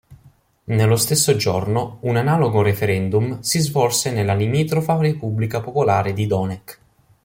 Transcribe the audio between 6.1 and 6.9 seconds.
di Doneck.